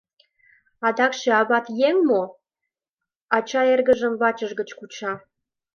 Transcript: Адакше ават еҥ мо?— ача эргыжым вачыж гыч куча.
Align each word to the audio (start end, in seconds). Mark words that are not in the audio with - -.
Адакше 0.87 1.29
ават 1.41 1.65
еҥ 1.87 1.95
мо?— 2.09 2.21
ача 3.35 3.61
эргыжым 3.73 4.13
вачыж 4.21 4.51
гыч 4.59 4.69
куча. 4.79 5.11